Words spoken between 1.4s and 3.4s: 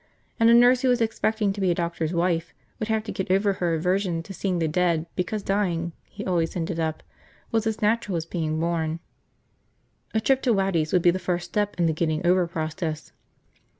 to be a doctor's wife would have to get